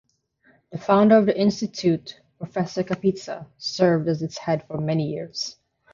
The 0.71 0.79
founder 0.79 1.15
of 1.15 1.27
the 1.27 1.39
Institute, 1.39 2.19
Professor 2.39 2.81
Kapitsa 2.83 3.45
served 3.59 4.07
as 4.07 4.23
its 4.23 4.39
head 4.39 4.63
for 4.65 4.79
many 4.79 5.11
years. 5.13 5.57